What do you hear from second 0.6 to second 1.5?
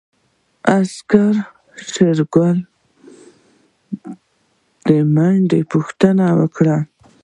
عسکرو د